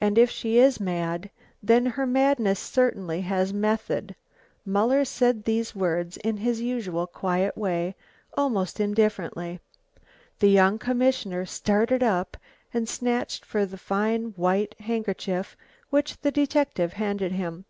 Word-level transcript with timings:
And 0.00 0.18
if 0.18 0.28
she 0.28 0.58
is 0.58 0.80
mad, 0.80 1.30
then 1.62 1.86
her 1.86 2.04
madness 2.04 2.58
certainly 2.58 3.20
has 3.20 3.52
method." 3.54 4.16
Muller 4.64 5.04
said 5.04 5.44
these 5.44 5.72
words 5.72 6.16
in 6.16 6.38
his 6.38 6.60
usual 6.60 7.06
quiet 7.06 7.56
way, 7.56 7.94
almost 8.36 8.80
indifferently. 8.80 9.60
The 10.40 10.50
young 10.50 10.80
commissioner 10.80 11.46
started 11.46 12.02
up 12.02 12.36
and 12.74 12.88
snatched 12.88 13.44
for 13.44 13.64
the 13.64 13.78
fine 13.78 14.30
white 14.34 14.74
handkerchief 14.80 15.56
which 15.90 16.20
the 16.22 16.32
detective 16.32 16.94
handed 16.94 17.30
him. 17.30 17.66